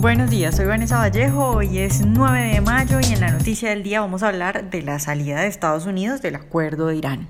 Buenos 0.00 0.30
días, 0.30 0.54
soy 0.54 0.66
Vanessa 0.66 0.98
Vallejo, 0.98 1.56
hoy 1.56 1.78
es 1.78 2.06
9 2.06 2.52
de 2.54 2.60
mayo 2.60 3.00
y 3.00 3.12
en 3.12 3.18
la 3.18 3.32
noticia 3.32 3.70
del 3.70 3.82
día 3.82 4.00
vamos 4.00 4.22
a 4.22 4.28
hablar 4.28 4.70
de 4.70 4.82
la 4.82 5.00
salida 5.00 5.40
de 5.40 5.48
Estados 5.48 5.86
Unidos 5.86 6.22
del 6.22 6.36
acuerdo 6.36 6.86
de 6.86 6.94
Irán. 6.94 7.28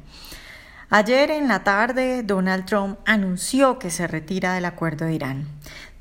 Ayer 0.91 1.31
en 1.31 1.49
la 1.49 1.65
tarde 1.65 2.23
Donald 2.23 2.67
Trump 2.67 2.99
anunció 3.07 3.79
que 3.79 3.89
se 3.89 4.07
retira 4.07 4.53
del 4.53 4.67
acuerdo 4.67 5.07
de 5.07 5.15
Irán. 5.15 5.49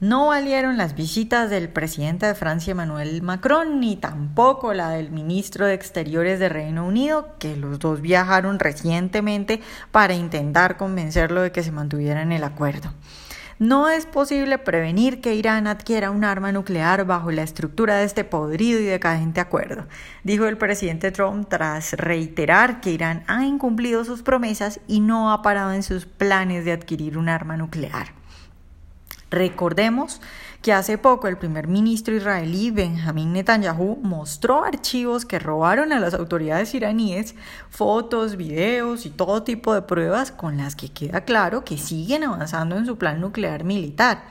No 0.01 0.27
valieron 0.27 0.75
las 0.75 0.93
visitas 0.93 1.49
del 1.49 1.69
presidente 1.69 2.25
de 2.25 2.35
Francia 2.35 2.71
Emmanuel 2.71 3.21
Macron 3.21 3.79
ni 3.79 3.95
tampoco 3.95 4.73
la 4.73 4.89
del 4.89 5.09
ministro 5.09 5.65
de 5.65 5.73
Exteriores 5.73 6.37
de 6.37 6.49
Reino 6.49 6.85
Unido, 6.85 7.29
que 7.39 7.55
los 7.55 7.79
dos 7.79 8.01
viajaron 8.01 8.59
recientemente 8.59 9.61
para 9.91 10.15
intentar 10.15 10.75
convencerlo 10.75 11.43
de 11.43 11.53
que 11.53 11.63
se 11.63 11.71
mantuviera 11.71 12.21
en 12.21 12.33
el 12.33 12.43
acuerdo. 12.43 12.91
No 13.59 13.89
es 13.89 14.05
posible 14.05 14.59
prevenir 14.59 15.19
que 15.19 15.33
Irán 15.33 15.65
adquiera 15.65 16.11
un 16.11 16.23
arma 16.23 16.51
nuclear 16.51 17.05
bajo 17.05 17.31
la 17.31 17.41
estructura 17.41 17.97
de 17.97 18.05
este 18.05 18.23
podrido 18.23 18.79
y 18.79 18.83
decadente 18.83 19.41
acuerdo, 19.41 19.87
dijo 20.23 20.45
el 20.45 20.59
presidente 20.59 21.11
Trump 21.11 21.47
tras 21.49 21.93
reiterar 21.93 22.81
que 22.81 22.91
Irán 22.91 23.23
ha 23.25 23.45
incumplido 23.45 24.05
sus 24.05 24.21
promesas 24.21 24.79
y 24.87 24.99
no 24.99 25.31
ha 25.31 25.41
parado 25.41 25.73
en 25.73 25.81
sus 25.81 26.05
planes 26.05 26.65
de 26.65 26.71
adquirir 26.71 27.17
un 27.17 27.29
arma 27.29 27.57
nuclear. 27.57 28.13
Recordemos 29.31 30.21
que 30.61 30.73
hace 30.73 30.97
poco 30.97 31.27
el 31.27 31.37
primer 31.37 31.67
ministro 31.67 32.15
israelí 32.15 32.71
Benjamin 32.71 33.33
Netanyahu 33.33 33.99
mostró 34.01 34.63
archivos 34.63 35.25
que 35.25 35.39
robaron 35.39 35.91
a 35.91 35.99
las 35.99 36.13
autoridades 36.13 36.73
iraníes, 36.73 37.35
fotos, 37.69 38.35
videos 38.37 39.05
y 39.05 39.09
todo 39.09 39.43
tipo 39.43 39.73
de 39.73 39.81
pruebas 39.81 40.31
con 40.31 40.57
las 40.57 40.75
que 40.75 40.89
queda 40.89 41.21
claro 41.21 41.63
que 41.63 41.77
siguen 41.77 42.23
avanzando 42.23 42.77
en 42.77 42.85
su 42.85 42.97
plan 42.97 43.21
nuclear 43.21 43.63
militar 43.63 44.23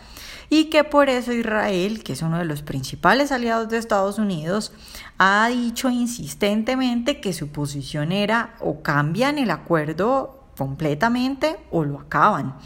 y 0.48 0.66
que 0.66 0.84
por 0.84 1.08
eso 1.08 1.32
Israel, 1.32 2.02
que 2.02 2.12
es 2.12 2.22
uno 2.22 2.38
de 2.38 2.44
los 2.44 2.62
principales 2.62 3.32
aliados 3.32 3.68
de 3.68 3.78
Estados 3.78 4.18
Unidos, 4.18 4.72
ha 5.18 5.48
dicho 5.48 5.88
insistentemente 5.90 7.20
que 7.20 7.32
su 7.32 7.48
posición 7.48 8.12
era 8.12 8.54
o 8.60 8.82
cambian 8.82 9.38
el 9.38 9.50
acuerdo 9.50 10.44
completamente 10.56 11.56
o 11.70 11.84
lo 11.84 12.00
acaban. 12.00 12.56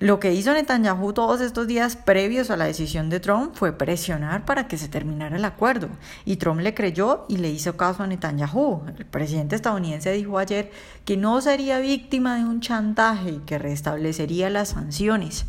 Lo 0.00 0.18
que 0.18 0.34
hizo 0.34 0.52
Netanyahu 0.52 1.12
todos 1.12 1.40
estos 1.40 1.68
días 1.68 1.94
previos 1.94 2.50
a 2.50 2.56
la 2.56 2.64
decisión 2.64 3.10
de 3.10 3.20
Trump 3.20 3.54
fue 3.54 3.72
presionar 3.72 4.44
para 4.44 4.66
que 4.66 4.76
se 4.76 4.88
terminara 4.88 5.36
el 5.36 5.44
acuerdo. 5.44 5.88
Y 6.24 6.36
Trump 6.36 6.60
le 6.60 6.74
creyó 6.74 7.26
y 7.28 7.36
le 7.36 7.50
hizo 7.50 7.76
caso 7.76 8.02
a 8.02 8.06
Netanyahu. 8.06 8.82
El 8.98 9.06
presidente 9.06 9.54
estadounidense 9.54 10.10
dijo 10.12 10.38
ayer 10.38 10.72
que 11.04 11.16
no 11.16 11.40
sería 11.40 11.78
víctima 11.78 12.36
de 12.36 12.44
un 12.44 12.60
chantaje 12.60 13.30
y 13.30 13.38
que 13.40 13.58
restablecería 13.58 14.50
las 14.50 14.70
sanciones. 14.70 15.46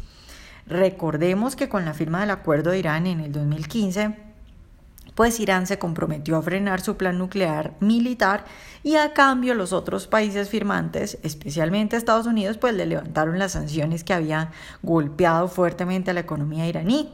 Recordemos 0.67 1.55
que 1.55 1.69
con 1.69 1.85
la 1.85 1.93
firma 1.93 2.21
del 2.21 2.31
acuerdo 2.31 2.71
de 2.71 2.79
Irán 2.79 3.07
en 3.07 3.19
el 3.21 3.31
2015, 3.31 4.24
pues 5.15 5.39
Irán 5.39 5.65
se 5.65 5.79
comprometió 5.79 6.37
a 6.37 6.41
frenar 6.41 6.81
su 6.81 6.97
plan 6.97 7.17
nuclear 7.17 7.73
militar 7.79 8.45
y 8.83 8.97
a 8.97 9.13
cambio 9.13 9.55
los 9.55 9.73
otros 9.73 10.07
países 10.07 10.49
firmantes, 10.49 11.17
especialmente 11.23 11.95
Estados 11.95 12.27
Unidos, 12.27 12.57
pues 12.57 12.75
le 12.75 12.85
levantaron 12.85 13.39
las 13.39 13.53
sanciones 13.53 14.03
que 14.03 14.13
habían 14.13 14.51
golpeado 14.83 15.47
fuertemente 15.47 16.11
a 16.11 16.13
la 16.13 16.19
economía 16.19 16.67
iraní. 16.67 17.09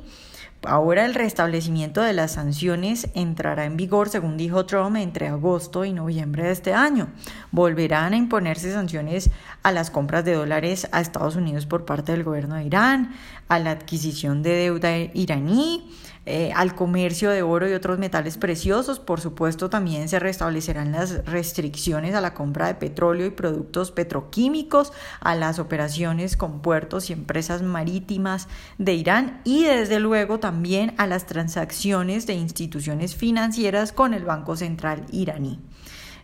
Ahora 0.63 1.05
el 1.05 1.15
restablecimiento 1.15 2.03
de 2.03 2.13
las 2.13 2.33
sanciones 2.33 3.09
entrará 3.15 3.65
en 3.65 3.77
vigor, 3.77 4.09
según 4.09 4.37
dijo 4.37 4.67
Trump, 4.67 4.95
entre 4.97 5.27
agosto 5.27 5.85
y 5.85 5.91
noviembre 5.91 6.43
de 6.43 6.51
este 6.51 6.73
año. 6.75 7.07
Volverán 7.51 8.13
a 8.13 8.17
imponerse 8.17 8.71
sanciones 8.71 9.31
a 9.63 9.71
las 9.71 9.89
compras 9.89 10.23
de 10.23 10.35
dólares 10.35 10.87
a 10.91 11.01
Estados 11.01 11.35
Unidos 11.35 11.65
por 11.65 11.85
parte 11.85 12.11
del 12.11 12.23
gobierno 12.23 12.55
de 12.55 12.65
Irán, 12.65 13.15
a 13.47 13.57
la 13.57 13.71
adquisición 13.71 14.43
de 14.43 14.51
deuda 14.51 14.95
iraní, 14.97 15.89
eh, 16.27 16.51
al 16.55 16.75
comercio 16.75 17.31
de 17.31 17.41
oro 17.41 17.67
y 17.67 17.73
otros 17.73 17.97
metales 17.97 18.37
preciosos. 18.37 18.99
Por 18.99 19.21
supuesto, 19.21 19.71
también 19.71 20.07
se 20.07 20.19
restablecerán 20.19 20.91
las 20.91 21.25
restricciones 21.25 22.13
a 22.13 22.21
la 22.21 22.35
compra 22.35 22.67
de 22.67 22.75
petróleo 22.75 23.25
y 23.25 23.31
productos 23.31 23.91
petroquímicos, 23.91 24.93
a 25.19 25.33
las 25.33 25.57
operaciones 25.57 26.37
con 26.37 26.61
puertos 26.61 27.09
y 27.09 27.13
empresas 27.13 27.63
marítimas 27.63 28.47
de 28.77 28.93
Irán 28.93 29.41
y 29.43 29.63
desde 29.63 29.99
luego 29.99 30.39
también 30.39 30.93
a 30.97 31.07
las 31.07 31.25
transacciones 31.25 32.27
de 32.27 32.33
instituciones 32.33 33.15
financieras 33.15 33.91
con 33.91 34.13
el 34.13 34.23
Banco 34.23 34.55
Central 34.55 35.05
iraní. 35.11 35.59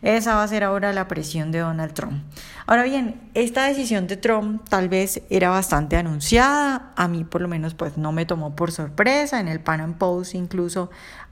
Esa 0.02 0.35
va 0.35 0.44
a 0.44 0.47
ser 0.47 0.63
ahora 0.63 0.94
la 0.94 1.08
presión 1.08 1.52
de 1.52 1.59
Donald 1.59 1.94
Trump. 1.94 2.24
Ahora 2.66 2.84
bien, 2.84 3.30
esta 3.34 3.66
decisión 3.66 4.08
de 4.08 4.18
Trump 4.18 4.68
tal 4.69 4.90
vez 4.90 5.22
era 5.30 5.50
bastante 5.50 5.96
anunciada, 5.96 6.91
a 6.96 7.08
mí 7.08 7.24
por 7.24 7.41
lo 7.41 7.47
menos 7.47 7.74
pues 7.74 7.97
no 7.97 8.12
me 8.12 8.25
tomó 8.25 8.56
por 8.56 8.72
sorpresa, 8.72 9.40
en 9.40 9.47
el 9.47 9.59
Pan 9.59 9.81
Am 9.81 9.94
Post 9.96 10.36
incluso 10.36 10.90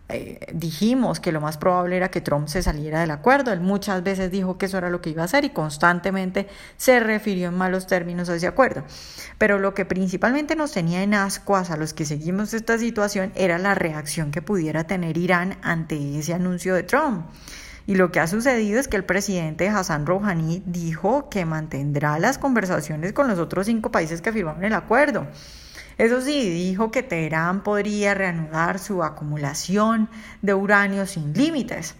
eh, 0.07 0.39
dijimos 0.53 1.19
que 1.19 1.31
lo 1.31 1.41
más 1.41 1.57
probable 1.57 1.97
era 1.97 2.11
que 2.11 2.21
Trump 2.21 2.47
se 2.47 2.61
saliera 2.61 2.99
del 3.01 3.11
acuerdo. 3.11 3.51
Él 3.51 3.61
muchas 3.61 4.03
veces 4.03 4.29
dijo 4.31 4.57
que 4.57 4.67
eso 4.67 4.77
era 4.77 4.89
lo 4.89 5.01
que 5.01 5.09
iba 5.09 5.23
a 5.23 5.25
hacer 5.25 5.45
y 5.45 5.49
constantemente 5.49 6.47
se 6.77 6.99
refirió 6.99 7.47
en 7.49 7.57
malos 7.57 7.87
términos 7.87 8.29
a 8.29 8.35
ese 8.35 8.47
acuerdo. 8.47 8.83
Pero 9.37 9.57
lo 9.57 9.73
que 9.73 9.85
principalmente 9.85 10.55
nos 10.55 10.71
tenía 10.71 11.01
en 11.01 11.15
ascuas 11.15 11.71
a 11.71 11.77
los 11.77 11.93
que 11.93 12.05
seguimos 12.05 12.53
esta 12.53 12.77
situación 12.77 13.31
era 13.35 13.57
la 13.57 13.73
reacción 13.73 14.31
que 14.31 14.43
pudiera 14.43 14.85
tener 14.85 15.17
Irán 15.17 15.57
ante 15.63 16.19
ese 16.19 16.33
anuncio 16.33 16.75
de 16.75 16.83
Trump. 16.83 17.25
Y 17.87 17.95
lo 17.95 18.11
que 18.11 18.19
ha 18.19 18.27
sucedido 18.27 18.79
es 18.79 18.87
que 18.87 18.97
el 18.97 19.05
presidente 19.05 19.69
Hassan 19.69 20.05
Rouhani 20.05 20.63
dijo 20.65 21.29
que 21.29 21.45
mantendrá 21.45 22.17
las 22.19 22.37
conversaciones 22.37 23.13
con 23.13 23.27
los 23.27 23.37
otros 23.37 23.67
cinco 23.67 23.91
países 23.91 24.21
que 24.21 24.33
firmaron 24.33 24.63
el 24.63 24.73
acuerdo. 24.73 25.27
Eso 25.97 26.19
sí, 26.19 26.49
dijo 26.49 26.91
que 26.91 27.03
Teherán 27.03 27.63
podría 27.63 28.13
reanudar 28.13 28.79
su 28.79 29.03
acumulación 29.03 30.09
de 30.41 30.53
uranio 30.53 31.05
sin 31.05 31.33
límites. 31.33 31.95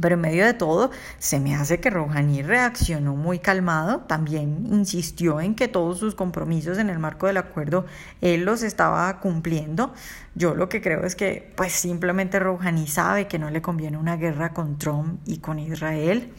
Pero 0.00 0.14
en 0.14 0.20
medio 0.20 0.44
de 0.44 0.54
todo, 0.54 0.90
se 1.18 1.38
me 1.38 1.54
hace 1.54 1.78
que 1.78 1.88
Rouhani 1.88 2.42
reaccionó 2.42 3.14
muy 3.14 3.38
calmado, 3.38 4.00
también 4.00 4.66
insistió 4.72 5.40
en 5.40 5.54
que 5.54 5.68
todos 5.68 5.98
sus 5.98 6.14
compromisos 6.14 6.78
en 6.78 6.90
el 6.90 6.98
marco 6.98 7.28
del 7.28 7.36
acuerdo 7.36 7.86
él 8.20 8.44
los 8.44 8.62
estaba 8.62 9.20
cumpliendo. 9.20 9.92
Yo 10.34 10.54
lo 10.54 10.68
que 10.68 10.80
creo 10.80 11.04
es 11.04 11.14
que 11.14 11.52
pues 11.56 11.72
simplemente 11.72 12.40
Rouhani 12.40 12.88
sabe 12.88 13.28
que 13.28 13.38
no 13.38 13.50
le 13.50 13.62
conviene 13.62 13.96
una 13.96 14.16
guerra 14.16 14.52
con 14.52 14.78
Trump 14.78 15.20
y 15.26 15.38
con 15.38 15.58
Israel 15.60 16.32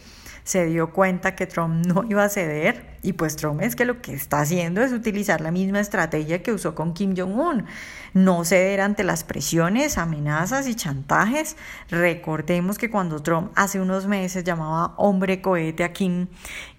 se 0.43 0.65
dio 0.67 0.91
cuenta 0.91 1.35
que 1.35 1.47
Trump 1.47 1.85
no 1.85 2.03
iba 2.07 2.23
a 2.23 2.29
ceder 2.29 2.94
y 3.05 3.13
pues 3.13 3.35
Trump 3.35 3.61
es 3.61 3.75
que 3.75 3.85
lo 3.85 4.01
que 4.01 4.13
está 4.13 4.39
haciendo 4.39 4.81
es 4.81 4.91
utilizar 4.91 5.39
la 5.39 5.51
misma 5.51 5.79
estrategia 5.79 6.41
que 6.41 6.51
usó 6.51 6.73
con 6.73 6.93
Kim 6.93 7.15
Jong-un, 7.15 7.65
no 8.13 8.43
ceder 8.43 8.81
ante 8.81 9.03
las 9.03 9.23
presiones, 9.23 9.97
amenazas 9.97 10.67
y 10.67 10.73
chantajes. 10.73 11.55
Recordemos 11.89 12.77
que 12.77 12.89
cuando 12.89 13.21
Trump 13.21 13.51
hace 13.55 13.79
unos 13.79 14.07
meses 14.07 14.43
llamaba 14.43 14.95
hombre 14.97 15.41
cohete 15.41 15.83
a 15.83 15.93
Kim 15.93 16.27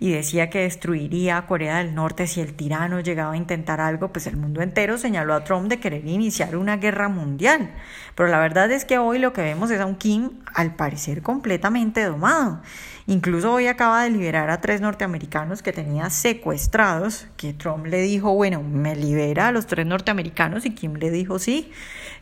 y 0.01 0.13
decía 0.13 0.51
que 0.51 0.63
destruiría 0.63 1.37
a 1.37 1.47
Corea 1.47 1.79
del 1.79 1.95
Norte 1.95 2.27
si 2.27 2.41
el 2.41 2.55
tirano 2.55 3.01
llegaba 3.01 3.35
a 3.35 3.37
intentar 3.37 3.81
algo, 3.81 4.13
pues 4.13 4.27
el 4.27 4.37
mundo 4.37 4.63
entero 4.63 4.99
señaló 4.99 5.35
a 5.35 5.45
Trump 5.45 5.69
de 5.69 5.79
querer 5.79 6.07
iniciar 6.07 6.57
una 6.57 6.79
guerra 6.79 7.09
mundial. 7.09 7.71
Pero 8.17 8.29
la 8.31 8.41
verdad 8.41 8.71
es 8.73 8.85
que 8.85 8.99
hoy 8.99 9.19
lo 9.19 9.33
que 9.33 9.43
vemos 9.43 9.71
es 9.71 9.81
a 9.81 9.87
un 9.87 9.95
Kim 9.95 10.31
al 10.55 10.75
parecer 10.75 11.23
completamente 11.23 12.03
domado. 12.03 12.63
Incluso 13.09 13.53
hoy 13.53 13.69
acaba 13.69 14.03
de 14.03 14.11
liberar 14.11 14.51
a 14.51 14.61
tres 14.61 14.81
norteamericanos 14.81 15.63
que 15.63 15.73
tenía 15.73 16.11
secuestrados, 16.17 17.27
que 17.37 17.53
Trump 17.53 17.87
le 17.87 18.01
dijo, 18.03 18.35
bueno, 18.35 18.63
me 18.63 18.97
libera 18.97 19.49
a 19.49 19.53
los 19.53 19.67
tres 19.67 19.87
norteamericanos 19.87 20.67
y 20.67 20.71
Kim 20.75 20.95
le 20.95 21.11
dijo 21.11 21.39
sí, 21.39 21.71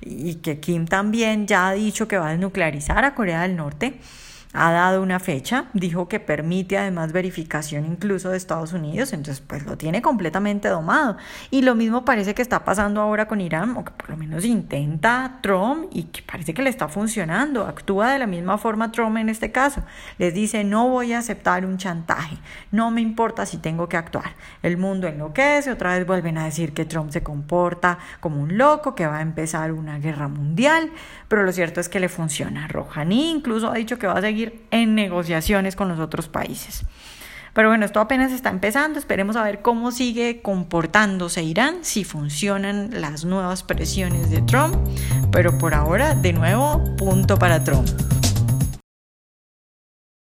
y 0.00 0.37
que 0.37 0.60
Kim 0.60 0.87
también 0.87 1.47
ya 1.47 1.69
ha 1.69 1.72
dicho 1.72 2.09
que 2.09 2.19
va 2.19 2.28
a 2.28 2.31
desnuclearizar 2.32 3.05
a 3.05 3.15
Corea 3.15 3.43
del 3.43 3.56
Norte 3.56 3.99
ha 4.54 4.70
dado 4.70 5.03
una 5.03 5.19
fecha, 5.19 5.66
dijo 5.72 6.09
que 6.09 6.20
permite 6.20 6.78
además 6.78 7.12
verificación 7.12 7.84
incluso 7.84 8.31
de 8.31 8.37
Estados 8.37 8.72
Unidos, 8.72 9.12
entonces 9.12 9.42
pues 9.44 9.66
lo 9.66 9.76
tiene 9.76 10.00
completamente 10.00 10.69
domado. 10.69 11.16
Y 11.50 11.62
lo 11.62 11.75
mismo 11.75 12.04
parece 12.04 12.34
que 12.34 12.42
está 12.42 12.64
pasando 12.64 13.00
ahora 13.00 13.26
con 13.26 13.41
Irán, 13.41 13.76
o 13.76 13.84
que 13.84 13.91
por 13.91 14.10
lo 14.10 14.16
menos 14.16 14.44
intenta 14.44 15.38
Trump 15.43 15.88
y 15.93 16.05
que 16.05 16.23
parece 16.23 16.55
que 16.55 16.62
le 16.62 16.70
está 16.70 16.87
funcionando. 16.87 17.67
Actúa 17.67 18.12
de 18.12 18.20
la 18.20 18.29
misma 18.29 18.56
forma 18.56 18.93
Trump 18.93 19.17
en 19.17 19.29
este 19.29 19.50
caso. 19.50 19.82
Les 20.19 20.32
dice, 20.32 20.62
no 20.62 20.88
voy 20.88 21.12
a 21.12 21.19
aceptar 21.19 21.67
un 21.67 21.76
chantaje, 21.76 22.38
no 22.70 22.93
me 22.93 23.00
importa 23.00 23.46
si 23.46 23.58
tengo 23.58 23.88
que 23.88 23.96
actuar. 23.96 24.34
El 24.62 24.76
mundo 24.76 25.08
enloquece, 25.08 25.73
otra 25.73 25.96
vez 25.99 26.06
vuelven 26.06 26.38
a 26.38 26.44
decir 26.44 26.73
que 26.73 26.84
Trump 26.84 27.11
se 27.11 27.25
comporta 27.25 27.99
como 28.20 28.40
un 28.40 28.56
loco, 28.56 28.94
que 28.94 29.06
va 29.06 29.19
a 29.19 29.23
empezar 29.23 29.73
una 29.73 29.99
guerra 29.99 30.29
mundial, 30.29 30.90
pero 31.26 31.43
lo 31.43 31.52
cierto 31.52 31.81
es 31.81 31.88
que 31.88 31.99
le 31.99 32.08
funciona. 32.08 32.69
Rouhani 32.69 33.31
incluso 33.31 33.69
ha 33.70 33.75
dicho 33.75 33.99
que 33.99 34.06
va 34.06 34.17
a 34.17 34.20
en 34.70 34.94
negociaciones 34.94 35.76
con 35.76 35.88
los 35.88 35.99
otros 35.99 36.29
países. 36.29 36.85
Pero 37.55 37.69
bueno, 37.69 37.87
esto 37.87 38.00
apenas 38.00 38.32
está 38.32 38.50
empezando, 38.50 38.99
esperemos 38.99 39.37
a 39.37 39.44
ver 39.44 39.62
cómo 39.62 39.93
sigue 39.93 40.43
comportándose 40.43 41.44
Irán, 41.44 41.79
si 41.82 42.02
funcionan 42.02 42.91
las 43.00 43.25
nuevas 43.25 43.62
presiones 43.62 44.29
de 44.29 44.43
Trump, 44.43 44.76
pero 45.31 45.56
por 45.56 45.73
ahora, 45.73 46.17
de 46.17 46.32
nuevo, 46.32 46.82
punto 46.96 47.38
para 47.38 47.62
Trump. 47.62 47.88